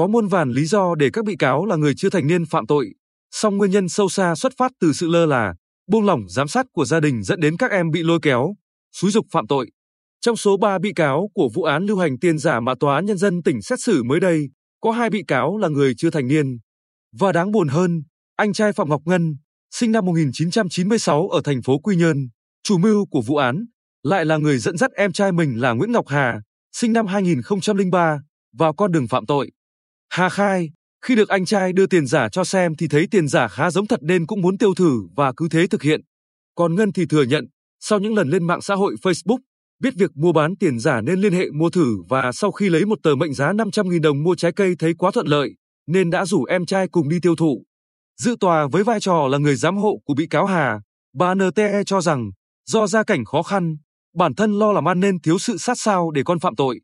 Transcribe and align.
có 0.00 0.06
muôn 0.06 0.26
vàn 0.26 0.50
lý 0.50 0.64
do 0.64 0.94
để 0.94 1.10
các 1.12 1.24
bị 1.24 1.36
cáo 1.36 1.66
là 1.66 1.76
người 1.76 1.94
chưa 1.96 2.10
thành 2.10 2.26
niên 2.26 2.46
phạm 2.46 2.66
tội, 2.66 2.94
song 3.30 3.56
nguyên 3.56 3.70
nhân 3.70 3.88
sâu 3.88 4.08
xa 4.08 4.34
xuất 4.34 4.52
phát 4.56 4.72
từ 4.80 4.92
sự 4.92 5.08
lơ 5.08 5.26
là, 5.26 5.54
buông 5.90 6.06
lỏng 6.06 6.20
giám 6.28 6.48
sát 6.48 6.66
của 6.72 6.84
gia 6.84 7.00
đình 7.00 7.22
dẫn 7.22 7.40
đến 7.40 7.56
các 7.56 7.70
em 7.70 7.90
bị 7.90 8.02
lôi 8.02 8.18
kéo, 8.22 8.54
xúi 8.92 9.10
dục 9.10 9.26
phạm 9.32 9.46
tội. 9.46 9.70
Trong 10.20 10.36
số 10.36 10.56
3 10.56 10.78
bị 10.78 10.92
cáo 10.96 11.28
của 11.34 11.48
vụ 11.54 11.62
án 11.62 11.86
lưu 11.86 11.98
hành 11.98 12.18
tiền 12.18 12.38
giả 12.38 12.60
mà 12.60 12.74
tòa 12.80 12.94
án 12.94 13.06
nhân 13.06 13.18
dân 13.18 13.42
tỉnh 13.42 13.62
xét 13.62 13.80
xử 13.80 14.02
mới 14.02 14.20
đây, 14.20 14.48
có 14.80 14.90
hai 14.90 15.10
bị 15.10 15.24
cáo 15.28 15.56
là 15.56 15.68
người 15.68 15.94
chưa 15.96 16.10
thành 16.10 16.28
niên. 16.28 16.58
Và 17.18 17.32
đáng 17.32 17.50
buồn 17.50 17.68
hơn, 17.68 18.02
anh 18.36 18.52
trai 18.52 18.72
Phạm 18.72 18.88
Ngọc 18.88 19.02
Ngân, 19.04 19.36
sinh 19.70 19.92
năm 19.92 20.04
1996 20.04 21.28
ở 21.28 21.40
thành 21.44 21.62
phố 21.62 21.78
Quy 21.78 21.96
Nhơn, 21.96 22.16
chủ 22.62 22.78
mưu 22.78 23.06
của 23.06 23.22
vụ 23.26 23.36
án, 23.36 23.64
lại 24.02 24.24
là 24.24 24.36
người 24.36 24.58
dẫn 24.58 24.76
dắt 24.76 24.90
em 24.96 25.12
trai 25.12 25.32
mình 25.32 25.60
là 25.60 25.72
Nguyễn 25.72 25.92
Ngọc 25.92 26.08
Hà, 26.08 26.40
sinh 26.72 26.92
năm 26.92 27.06
2003, 27.06 28.18
vào 28.52 28.74
con 28.74 28.92
đường 28.92 29.08
phạm 29.08 29.26
tội. 29.26 29.50
Hà 30.10 30.28
khai, 30.28 30.70
khi 31.04 31.14
được 31.14 31.28
anh 31.28 31.44
trai 31.44 31.72
đưa 31.72 31.86
tiền 31.86 32.06
giả 32.06 32.28
cho 32.28 32.44
xem 32.44 32.76
thì 32.76 32.88
thấy 32.88 33.06
tiền 33.10 33.28
giả 33.28 33.48
khá 33.48 33.70
giống 33.70 33.86
thật 33.86 34.00
nên 34.02 34.26
cũng 34.26 34.40
muốn 34.40 34.58
tiêu 34.58 34.74
thử 34.74 35.02
và 35.16 35.32
cứ 35.36 35.48
thế 35.48 35.66
thực 35.66 35.82
hiện. 35.82 36.00
Còn 36.54 36.74
Ngân 36.74 36.92
thì 36.92 37.06
thừa 37.06 37.22
nhận, 37.22 37.46
sau 37.80 37.98
những 37.98 38.14
lần 38.14 38.28
lên 38.28 38.46
mạng 38.46 38.60
xã 38.60 38.74
hội 38.74 38.94
Facebook, 39.02 39.38
biết 39.80 39.94
việc 39.96 40.10
mua 40.14 40.32
bán 40.32 40.56
tiền 40.56 40.78
giả 40.78 41.00
nên 41.00 41.20
liên 41.20 41.32
hệ 41.32 41.50
mua 41.50 41.70
thử 41.70 41.96
và 42.08 42.32
sau 42.32 42.52
khi 42.52 42.68
lấy 42.68 42.84
một 42.84 42.98
tờ 43.02 43.14
mệnh 43.14 43.34
giá 43.34 43.52
500.000 43.52 44.00
đồng 44.00 44.22
mua 44.22 44.34
trái 44.34 44.52
cây 44.52 44.74
thấy 44.78 44.94
quá 44.98 45.10
thuận 45.10 45.26
lợi, 45.26 45.54
nên 45.86 46.10
đã 46.10 46.24
rủ 46.26 46.44
em 46.44 46.66
trai 46.66 46.88
cùng 46.88 47.08
đi 47.08 47.20
tiêu 47.22 47.36
thụ. 47.36 47.64
Dự 48.20 48.36
tòa 48.40 48.66
với 48.66 48.84
vai 48.84 49.00
trò 49.00 49.28
là 49.28 49.38
người 49.38 49.56
giám 49.56 49.76
hộ 49.76 50.00
của 50.04 50.14
bị 50.14 50.26
cáo 50.26 50.46
Hà, 50.46 50.80
bà 51.14 51.34
NTE 51.34 51.82
cho 51.86 52.00
rằng, 52.00 52.30
do 52.66 52.86
gia 52.86 53.02
cảnh 53.02 53.24
khó 53.24 53.42
khăn, 53.42 53.76
bản 54.14 54.34
thân 54.34 54.58
lo 54.58 54.72
làm 54.72 54.88
ăn 54.88 55.00
nên 55.00 55.20
thiếu 55.20 55.38
sự 55.38 55.58
sát 55.58 55.78
sao 55.78 56.10
để 56.10 56.22
con 56.24 56.38
phạm 56.38 56.56
tội. 56.56 56.80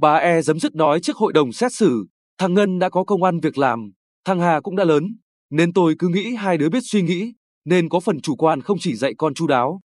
Bà 0.00 0.14
E 0.14 0.42
dấm 0.42 0.60
dứt 0.60 0.74
nói 0.74 1.00
trước 1.00 1.16
hội 1.16 1.32
đồng 1.32 1.52
xét 1.52 1.72
xử, 1.72 2.06
thằng 2.40 2.54
Ngân 2.54 2.78
đã 2.78 2.88
có 2.88 3.04
công 3.04 3.22
ăn 3.22 3.40
việc 3.40 3.58
làm, 3.58 3.92
thằng 4.24 4.40
Hà 4.40 4.60
cũng 4.60 4.76
đã 4.76 4.84
lớn, 4.84 5.16
nên 5.50 5.72
tôi 5.72 5.94
cứ 5.98 6.08
nghĩ 6.08 6.34
hai 6.34 6.58
đứa 6.58 6.68
biết 6.68 6.80
suy 6.82 7.02
nghĩ, 7.02 7.32
nên 7.64 7.88
có 7.88 8.00
phần 8.00 8.20
chủ 8.20 8.36
quan 8.36 8.60
không 8.60 8.78
chỉ 8.80 8.94
dạy 8.94 9.12
con 9.18 9.34
chu 9.34 9.46
đáo. 9.46 9.80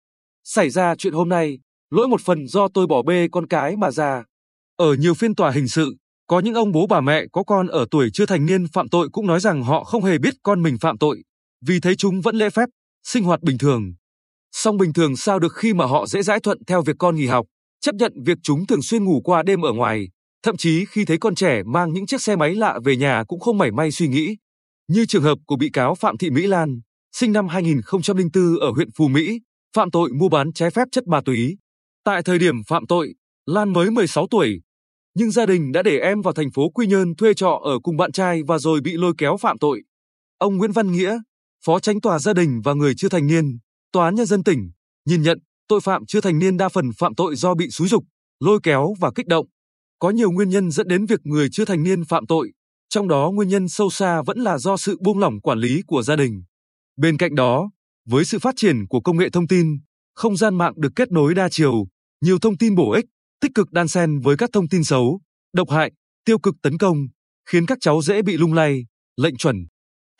Xảy 0.43 0.69
ra 0.69 0.95
chuyện 0.95 1.13
hôm 1.13 1.29
nay, 1.29 1.59
lỗi 1.91 2.07
một 2.07 2.21
phần 2.21 2.47
do 2.47 2.67
tôi 2.67 2.87
bỏ 2.87 3.01
bê 3.01 3.27
con 3.31 3.47
cái 3.47 3.75
mà 3.75 3.91
ra. 3.91 4.23
Ở 4.77 4.93
nhiều 4.93 5.13
phiên 5.13 5.35
tòa 5.35 5.51
hình 5.51 5.67
sự, 5.67 5.95
có 6.27 6.39
những 6.39 6.53
ông 6.53 6.71
bố 6.71 6.87
bà 6.87 7.01
mẹ 7.01 7.25
có 7.31 7.43
con 7.43 7.67
ở 7.67 7.85
tuổi 7.91 8.09
chưa 8.13 8.25
thành 8.25 8.45
niên 8.45 8.65
phạm 8.73 8.89
tội 8.89 9.09
cũng 9.11 9.27
nói 9.27 9.39
rằng 9.39 9.63
họ 9.63 9.83
không 9.83 10.03
hề 10.03 10.17
biết 10.17 10.33
con 10.43 10.63
mình 10.63 10.77
phạm 10.81 10.97
tội, 10.97 11.23
vì 11.65 11.79
thấy 11.79 11.95
chúng 11.95 12.21
vẫn 12.21 12.35
lễ 12.35 12.49
phép, 12.49 12.69
sinh 13.03 13.23
hoạt 13.23 13.41
bình 13.41 13.57
thường. 13.57 13.93
Song 14.51 14.77
bình 14.77 14.93
thường 14.93 15.15
sao 15.15 15.39
được 15.39 15.55
khi 15.55 15.73
mà 15.73 15.85
họ 15.85 16.05
dễ 16.05 16.21
dãi 16.21 16.39
thuận 16.39 16.57
theo 16.67 16.81
việc 16.81 16.95
con 16.99 17.15
nghỉ 17.15 17.25
học, 17.25 17.45
chấp 17.81 17.95
nhận 17.95 18.13
việc 18.25 18.37
chúng 18.43 18.65
thường 18.65 18.81
xuyên 18.81 19.03
ngủ 19.03 19.21
qua 19.23 19.43
đêm 19.43 19.61
ở 19.61 19.73
ngoài, 19.73 20.07
thậm 20.43 20.57
chí 20.57 20.85
khi 20.85 21.05
thấy 21.05 21.17
con 21.17 21.35
trẻ 21.35 21.63
mang 21.65 21.93
những 21.93 22.05
chiếc 22.05 22.21
xe 22.21 22.35
máy 22.35 22.55
lạ 22.55 22.79
về 22.83 22.95
nhà 22.95 23.23
cũng 23.27 23.39
không 23.39 23.57
mảy 23.57 23.71
may 23.71 23.91
suy 23.91 24.07
nghĩ. 24.07 24.37
Như 24.87 25.05
trường 25.05 25.23
hợp 25.23 25.37
của 25.45 25.55
bị 25.55 25.69
cáo 25.69 25.95
Phạm 25.95 26.17
Thị 26.17 26.29
Mỹ 26.29 26.47
Lan, 26.47 26.81
sinh 27.15 27.31
năm 27.31 27.47
2004 27.47 28.59
ở 28.59 28.71
huyện 28.71 28.89
Phú 28.97 29.07
Mỹ, 29.07 29.39
phạm 29.75 29.91
tội 29.91 30.09
mua 30.13 30.29
bán 30.29 30.53
trái 30.53 30.69
phép 30.69 30.87
chất 30.91 31.07
ma 31.07 31.21
túy. 31.25 31.57
Tại 32.03 32.23
thời 32.23 32.39
điểm 32.39 32.63
phạm 32.67 32.87
tội, 32.87 33.13
Lan 33.45 33.73
mới 33.73 33.91
16 33.91 34.27
tuổi, 34.31 34.61
nhưng 35.15 35.31
gia 35.31 35.45
đình 35.45 35.71
đã 35.71 35.81
để 35.81 35.99
em 35.99 36.21
vào 36.21 36.33
thành 36.33 36.51
phố 36.51 36.69
Quy 36.69 36.87
Nhơn 36.87 37.15
thuê 37.15 37.33
trọ 37.33 37.59
ở 37.63 37.79
cùng 37.83 37.97
bạn 37.97 38.11
trai 38.11 38.41
và 38.47 38.57
rồi 38.57 38.81
bị 38.81 38.93
lôi 38.93 39.13
kéo 39.17 39.37
phạm 39.37 39.57
tội. 39.57 39.83
Ông 40.37 40.57
Nguyễn 40.57 40.71
Văn 40.71 40.91
Nghĩa, 40.91 41.19
Phó 41.65 41.79
Tránh 41.79 42.01
tòa 42.01 42.19
gia 42.19 42.33
đình 42.33 42.61
và 42.63 42.73
người 42.73 42.93
chưa 42.97 43.09
thành 43.09 43.27
niên, 43.27 43.57
Tòa 43.91 44.05
án 44.05 44.15
nhân 44.15 44.25
dân 44.25 44.43
tỉnh, 44.43 44.71
nhìn 45.05 45.21
nhận 45.21 45.39
tội 45.67 45.81
phạm 45.81 46.05
chưa 46.05 46.21
thành 46.21 46.39
niên 46.39 46.57
đa 46.57 46.69
phần 46.69 46.91
phạm 46.97 47.15
tội 47.15 47.35
do 47.35 47.55
bị 47.55 47.69
xúi 47.69 47.87
dục, 47.87 48.03
lôi 48.39 48.59
kéo 48.63 48.93
và 48.99 49.11
kích 49.15 49.27
động. 49.27 49.45
Có 50.03 50.09
nhiều 50.09 50.31
nguyên 50.31 50.49
nhân 50.49 50.71
dẫn 50.71 50.87
đến 50.87 51.05
việc 51.05 51.19
người 51.23 51.47
chưa 51.51 51.65
thành 51.65 51.83
niên 51.83 52.05
phạm 52.05 52.27
tội, 52.27 52.51
trong 52.89 53.07
đó 53.07 53.31
nguyên 53.33 53.49
nhân 53.49 53.69
sâu 53.69 53.89
xa 53.89 54.21
vẫn 54.21 54.39
là 54.39 54.57
do 54.57 54.77
sự 54.77 54.97
buông 55.01 55.19
lỏng 55.19 55.41
quản 55.41 55.59
lý 55.59 55.81
của 55.87 56.03
gia 56.03 56.15
đình. 56.15 56.43
Bên 56.97 57.17
cạnh 57.17 57.35
đó, 57.35 57.71
với 58.05 58.25
sự 58.25 58.39
phát 58.39 58.53
triển 58.57 58.87
của 58.87 59.01
công 59.01 59.17
nghệ 59.17 59.29
thông 59.29 59.47
tin, 59.47 59.67
không 60.15 60.37
gian 60.37 60.55
mạng 60.55 60.73
được 60.77 60.89
kết 60.95 61.11
nối 61.11 61.35
đa 61.35 61.49
chiều, 61.49 61.87
nhiều 62.21 62.39
thông 62.39 62.57
tin 62.57 62.75
bổ 62.75 62.91
ích, 62.91 63.05
tích 63.41 63.51
cực 63.55 63.71
đan 63.71 63.87
xen 63.87 64.19
với 64.19 64.37
các 64.37 64.49
thông 64.53 64.67
tin 64.67 64.83
xấu, 64.83 65.19
độc 65.53 65.69
hại, 65.69 65.91
tiêu 66.25 66.39
cực 66.39 66.55
tấn 66.61 66.77
công, 66.77 66.97
khiến 67.49 67.65
các 67.65 67.77
cháu 67.81 68.01
dễ 68.01 68.21
bị 68.21 68.37
lung 68.37 68.53
lay, 68.53 68.85
lệnh 69.17 69.37
chuẩn. 69.37 69.55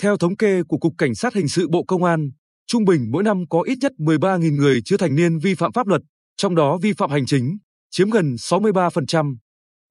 Theo 0.02 0.18
thống 0.18 0.38
kê 0.38 0.64
của 0.68 0.78
Cục 0.78 0.94
Cảnh 0.98 1.16
sát 1.16 1.34
Hình 1.34 1.48
sự 1.48 1.68
Bộ 1.70 1.84
Công 1.84 2.04
an, 2.04 2.30
trung 2.68 2.86
bình 2.86 3.12
mỗi 3.12 3.24
năm 3.24 3.44
có 3.50 3.62
ít 3.62 3.78
nhất 3.82 3.92
13.000 3.98 4.56
người 4.56 4.82
chưa 4.86 4.98
thành 4.98 5.16
niên 5.16 5.40
vi 5.40 5.56
phạm 5.56 5.72
pháp 5.72 5.88
luật, 5.88 6.02
trong 6.38 6.56
đó 6.56 6.78
vi 6.82 6.94
phạm 6.94 7.12
hành 7.12 7.26
chính, 7.26 7.58
chiếm 7.92 8.10
gần 8.10 8.36
63%. 8.36 9.36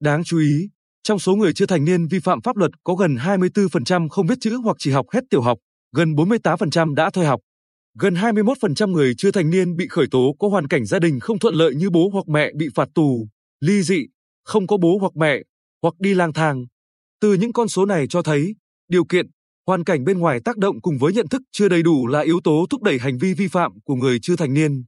Đáng 0.03 0.23
chú 0.23 0.39
ý, 0.39 0.69
trong 1.03 1.19
số 1.19 1.35
người 1.35 1.53
chưa 1.53 1.65
thành 1.65 1.85
niên 1.85 2.07
vi 2.07 2.19
phạm 2.19 2.41
pháp 2.41 2.57
luật 2.57 2.71
có 2.83 2.95
gần 2.95 3.15
24% 3.15 4.09
không 4.09 4.27
biết 4.27 4.37
chữ 4.41 4.57
hoặc 4.63 4.75
chỉ 4.79 4.91
học 4.91 5.05
hết 5.11 5.23
tiểu 5.29 5.41
học, 5.41 5.57
gần 5.95 6.13
48% 6.13 6.93
đã 6.93 7.09
thôi 7.09 7.25
học. 7.25 7.39
Gần 7.99 8.13
21% 8.13 8.91
người 8.91 9.13
chưa 9.17 9.31
thành 9.31 9.49
niên 9.49 9.75
bị 9.75 9.87
khởi 9.87 10.05
tố 10.11 10.35
có 10.39 10.47
hoàn 10.47 10.67
cảnh 10.67 10.85
gia 10.85 10.99
đình 10.99 11.19
không 11.19 11.39
thuận 11.39 11.55
lợi 11.55 11.75
như 11.75 11.89
bố 11.89 12.09
hoặc 12.13 12.27
mẹ 12.27 12.51
bị 12.57 12.67
phạt 12.75 12.89
tù, 12.95 13.27
ly 13.61 13.83
dị, 13.83 14.05
không 14.43 14.67
có 14.67 14.77
bố 14.77 14.97
hoặc 15.01 15.11
mẹ, 15.15 15.39
hoặc 15.81 15.93
đi 15.99 16.13
lang 16.13 16.33
thang. 16.33 16.65
Từ 17.21 17.33
những 17.33 17.53
con 17.53 17.67
số 17.67 17.85
này 17.85 18.07
cho 18.07 18.21
thấy, 18.21 18.55
điều 18.89 19.05
kiện, 19.05 19.25
hoàn 19.67 19.83
cảnh 19.83 20.03
bên 20.03 20.19
ngoài 20.19 20.39
tác 20.45 20.57
động 20.57 20.81
cùng 20.81 20.97
với 20.97 21.13
nhận 21.13 21.27
thức 21.27 21.41
chưa 21.51 21.69
đầy 21.69 21.83
đủ 21.83 22.07
là 22.07 22.19
yếu 22.19 22.39
tố 22.43 22.65
thúc 22.69 22.83
đẩy 22.83 22.99
hành 22.99 23.17
vi 23.17 23.33
vi 23.33 23.47
phạm 23.47 23.71
của 23.85 23.95
người 23.95 24.19
chưa 24.21 24.35
thành 24.35 24.53
niên. 24.53 24.83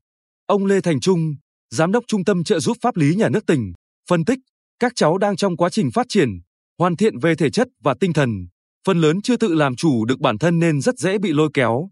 Ông 0.45 0.65
Lê 0.65 0.81
Thành 0.81 0.99
Trung, 0.99 1.35
Giám 1.69 1.91
đốc 1.91 2.03
Trung 2.07 2.25
tâm 2.25 2.43
trợ 2.43 2.59
giúp 2.59 2.77
pháp 2.81 2.97
lý 2.97 3.15
nhà 3.15 3.29
nước 3.29 3.45
tỉnh, 3.45 3.73
phân 4.09 4.25
tích, 4.25 4.39
các 4.79 4.91
cháu 4.95 5.17
đang 5.17 5.35
trong 5.35 5.57
quá 5.57 5.69
trình 5.69 5.91
phát 5.91 6.05
triển, 6.09 6.29
hoàn 6.79 6.95
thiện 6.95 7.19
về 7.19 7.35
thể 7.35 7.49
chất 7.49 7.67
và 7.83 7.95
tinh 7.99 8.13
thần, 8.13 8.29
phần 8.85 9.01
lớn 9.01 9.21
chưa 9.21 9.37
tự 9.37 9.53
làm 9.53 9.75
chủ 9.75 10.05
được 10.05 10.19
bản 10.19 10.37
thân 10.37 10.59
nên 10.59 10.81
rất 10.81 10.97
dễ 10.97 11.17
bị 11.17 11.33
lôi 11.33 11.49
kéo. 11.53 11.89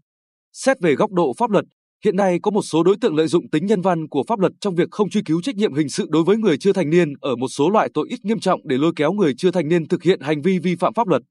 Xét 0.52 0.80
về 0.80 0.94
góc 0.94 1.12
độ 1.12 1.32
pháp 1.38 1.50
luật, 1.50 1.64
hiện 2.04 2.16
nay 2.16 2.38
có 2.42 2.50
một 2.50 2.62
số 2.62 2.82
đối 2.82 2.96
tượng 3.00 3.16
lợi 3.16 3.26
dụng 3.26 3.50
tính 3.50 3.66
nhân 3.66 3.80
văn 3.80 4.08
của 4.08 4.24
pháp 4.28 4.38
luật 4.38 4.52
trong 4.60 4.74
việc 4.74 4.88
không 4.90 5.10
truy 5.10 5.22
cứu 5.24 5.42
trách 5.42 5.56
nhiệm 5.56 5.74
hình 5.74 5.88
sự 5.88 6.06
đối 6.08 6.24
với 6.24 6.36
người 6.36 6.58
chưa 6.58 6.72
thành 6.72 6.90
niên 6.90 7.12
ở 7.20 7.36
một 7.36 7.48
số 7.48 7.70
loại 7.70 7.88
tội 7.94 8.06
ít 8.10 8.24
nghiêm 8.24 8.40
trọng 8.40 8.60
để 8.64 8.78
lôi 8.78 8.92
kéo 8.96 9.12
người 9.12 9.34
chưa 9.38 9.50
thành 9.50 9.68
niên 9.68 9.88
thực 9.88 10.02
hiện 10.02 10.20
hành 10.20 10.42
vi 10.42 10.58
vi 10.58 10.76
phạm 10.76 10.94
pháp 10.94 11.08
luật. 11.08 11.22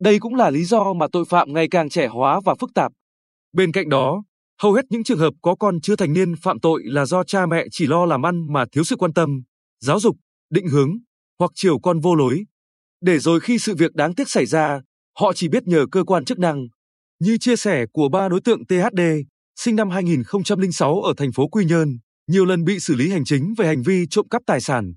Đây 0.00 0.18
cũng 0.18 0.34
là 0.34 0.50
lý 0.50 0.64
do 0.64 0.92
mà 0.92 1.06
tội 1.12 1.24
phạm 1.24 1.52
ngày 1.52 1.68
càng 1.70 1.88
trẻ 1.88 2.06
hóa 2.06 2.40
và 2.44 2.54
phức 2.60 2.70
tạp. 2.74 2.92
Bên 3.52 3.72
cạnh 3.72 3.88
đó, 3.88 4.22
hầu 4.62 4.72
hết 4.72 4.84
những 4.90 5.04
trường 5.04 5.18
hợp 5.18 5.34
có 5.42 5.54
con 5.54 5.80
chưa 5.80 5.96
thành 5.96 6.12
niên 6.12 6.36
phạm 6.42 6.60
tội 6.60 6.82
là 6.84 7.06
do 7.06 7.24
cha 7.24 7.46
mẹ 7.46 7.66
chỉ 7.70 7.86
lo 7.86 8.06
làm 8.06 8.26
ăn 8.26 8.52
mà 8.52 8.64
thiếu 8.72 8.84
sự 8.84 8.96
quan 8.96 9.12
tâm, 9.12 9.42
giáo 9.80 10.00
dục, 10.00 10.16
định 10.50 10.68
hướng 10.68 10.90
hoặc 11.38 11.50
chiều 11.54 11.78
con 11.78 12.00
vô 12.00 12.14
lối. 12.14 12.44
Để 13.00 13.18
rồi 13.18 13.40
khi 13.40 13.58
sự 13.58 13.74
việc 13.74 13.94
đáng 13.94 14.14
tiếc 14.14 14.30
xảy 14.30 14.46
ra, 14.46 14.80
họ 15.18 15.32
chỉ 15.32 15.48
biết 15.48 15.66
nhờ 15.66 15.86
cơ 15.92 16.04
quan 16.04 16.24
chức 16.24 16.38
năng. 16.38 16.66
Như 17.20 17.38
chia 17.38 17.56
sẻ 17.56 17.86
của 17.92 18.08
ba 18.08 18.28
đối 18.28 18.40
tượng 18.40 18.66
THD, 18.66 19.00
sinh 19.56 19.76
năm 19.76 19.90
2006 19.90 21.00
ở 21.00 21.14
thành 21.16 21.32
phố 21.32 21.48
Quy 21.48 21.64
Nhơn, 21.64 21.98
nhiều 22.26 22.44
lần 22.44 22.64
bị 22.64 22.80
xử 22.80 22.94
lý 22.94 23.10
hành 23.10 23.24
chính 23.24 23.54
về 23.58 23.66
hành 23.66 23.82
vi 23.82 24.06
trộm 24.10 24.28
cắp 24.28 24.42
tài 24.46 24.60
sản. 24.60 24.92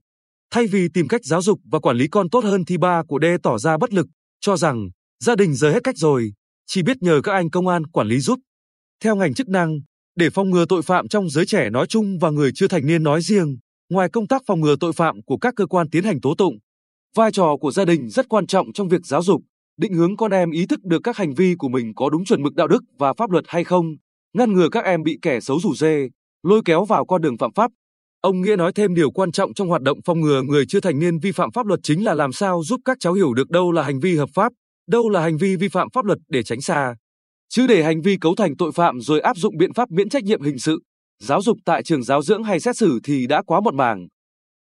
Thay 0.52 0.68
vì 0.68 0.88
tìm 0.94 1.08
cách 1.08 1.22
giáo 1.24 1.42
dục 1.42 1.60
và 1.72 1.80
quản 1.80 1.98
lý 1.98 2.08
con 2.08 2.30
tốt 2.30 2.44
hơn 2.44 2.66
thì 2.66 2.78
ba 2.78 3.04
của 3.08 3.20
D 3.22 3.26
tỏ 3.44 3.58
ra 3.58 3.78
bất 3.78 3.94
lực, 3.94 4.08
cho 4.42 4.58
rằng 4.58 4.90
gia 5.24 5.36
đình 5.36 5.54
giờ 5.54 5.72
hết 5.72 5.84
cách 5.84 5.98
rồi, 5.98 6.34
chỉ 6.68 6.84
biết 6.84 6.98
nhờ 7.02 7.22
các 7.24 7.32
anh 7.32 7.50
công 7.50 7.68
an 7.68 7.88
quản 7.88 8.08
lý 8.08 8.20
giúp. 8.20 8.40
Theo 9.04 9.16
ngành 9.16 9.34
chức 9.34 9.50
năng, 9.50 9.80
để 10.16 10.30
phòng 10.30 10.50
ngừa 10.50 10.66
tội 10.70 10.82
phạm 10.82 11.08
trong 11.08 11.30
giới 11.30 11.46
trẻ 11.46 11.70
nói 11.70 11.88
chung 11.88 12.20
và 12.20 12.30
người 12.30 12.52
chưa 12.56 12.68
thành 12.68 12.88
niên 12.88 13.04
nói 13.04 13.22
riêng, 13.22 13.58
ngoài 13.90 14.10
công 14.10 14.28
tác 14.28 14.42
phòng 14.48 14.62
ngừa 14.62 14.76
tội 14.80 14.94
phạm 14.94 15.22
của 15.22 15.38
các 15.38 15.54
cơ 15.56 15.66
quan 15.66 15.90
tiến 15.90 16.04
hành 16.04 16.22
tố 16.22 16.36
tụng, 16.38 16.58
vai 17.16 17.32
trò 17.32 17.58
của 17.62 17.72
gia 17.72 17.86
đình 17.86 18.10
rất 18.10 18.30
quan 18.30 18.48
trọng 18.48 18.74
trong 18.74 18.88
việc 18.88 19.06
giáo 19.06 19.24
dục, 19.24 19.42
định 19.78 19.94
hướng 19.94 20.18
con 20.18 20.32
em 20.32 20.52
ý 20.52 20.66
thức 20.66 20.84
được 20.84 21.00
các 21.04 21.18
hành 21.18 21.34
vi 21.34 21.56
của 21.58 21.70
mình 21.70 21.94
có 21.96 22.10
đúng 22.10 22.26
chuẩn 22.26 22.44
mực 22.44 22.56
đạo 22.56 22.68
đức 22.68 22.84
và 23.00 23.14
pháp 23.14 23.32
luật 23.32 23.46
hay 23.48 23.64
không, 23.64 23.86
ngăn 24.34 24.54
ngừa 24.54 24.70
các 24.70 24.86
em 24.86 25.04
bị 25.04 25.20
kẻ 25.22 25.40
xấu 25.40 25.60
rủ 25.60 25.76
dê, 25.76 26.10
lôi 26.44 26.62
kéo 26.66 26.86
vào 26.86 27.06
con 27.06 27.22
đường 27.22 27.38
phạm 27.38 27.54
pháp. 27.56 27.72
Ông 28.22 28.42
Nghĩa 28.42 28.56
nói 28.56 28.72
thêm 28.74 28.96
điều 28.96 29.12
quan 29.12 29.32
trọng 29.32 29.54
trong 29.54 29.68
hoạt 29.68 29.82
động 29.82 30.00
phòng 30.06 30.22
ngừa 30.22 30.42
người 30.42 30.66
chưa 30.66 30.80
thành 30.80 31.00
niên 31.00 31.20
vi 31.20 31.32
phạm 31.32 31.52
pháp 31.52 31.66
luật 31.66 31.80
chính 31.84 32.04
là 32.04 32.14
làm 32.14 32.34
sao 32.34 32.62
giúp 32.64 32.82
các 32.86 32.98
cháu 33.00 33.14
hiểu 33.14 33.34
được 33.34 33.50
đâu 33.50 33.72
là 33.72 33.84
hành 33.84 34.00
vi 34.00 34.16
hợp 34.18 34.30
pháp, 34.34 34.54
đâu 34.88 35.10
là 35.10 35.22
hành 35.22 35.38
vi 35.38 35.56
vi 35.56 35.68
phạm 35.68 35.88
pháp 35.94 36.06
luật 36.06 36.20
để 36.30 36.44
tránh 36.44 36.62
xa. 36.62 36.96
Chứ 37.50 37.68
để 37.68 37.84
hành 37.84 38.02
vi 38.02 38.18
cấu 38.18 38.36
thành 38.36 38.58
tội 38.58 38.72
phạm 38.72 39.02
rồi 39.02 39.20
áp 39.20 39.38
dụng 39.38 39.58
biện 39.58 39.74
pháp 39.74 39.92
miễn 39.92 40.10
trách 40.10 40.24
nhiệm 40.24 40.42
hình 40.42 40.60
sự, 40.60 40.80
giáo 41.20 41.42
dục 41.42 41.58
tại 41.66 41.84
trường 41.84 42.04
giáo 42.04 42.22
dưỡng 42.22 42.44
hay 42.44 42.60
xét 42.60 42.78
xử 42.78 43.00
thì 43.04 43.28
đã 43.28 43.42
quá 43.42 43.60
muộn 43.62 43.78
màng. 43.78 44.08